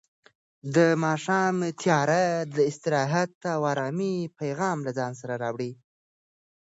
د 0.75 0.77
ماښام 1.03 1.55
تیاره 1.81 2.23
د 2.55 2.57
استراحت 2.69 3.33
او 3.53 3.61
ارامۍ 3.73 4.15
پیغام 4.39 4.77
له 4.85 4.91
ځان 4.97 5.11
سره 5.21 5.33
راوړي. 5.43 5.71